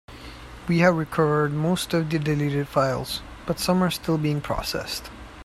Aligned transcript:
We 0.67 0.79
have 0.79 0.95
recovered 0.95 1.53
most 1.53 1.93
of 1.93 2.09
the 2.09 2.17
deleted 2.17 2.67
files, 2.67 3.21
but 3.45 3.59
some 3.59 3.83
are 3.83 3.91
still 3.91 4.17
being 4.17 4.41
processed. 4.41 5.11